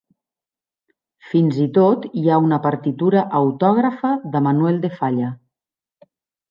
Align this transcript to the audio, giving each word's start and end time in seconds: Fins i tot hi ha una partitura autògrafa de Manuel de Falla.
Fins 1.33 1.59
i 1.65 1.67
tot 1.75 2.07
hi 2.21 2.25
ha 2.29 2.39
una 2.47 2.61
partitura 2.65 3.25
autògrafa 3.43 4.17
de 4.37 4.47
Manuel 4.49 4.85
de 4.89 4.95
Falla. 4.99 5.35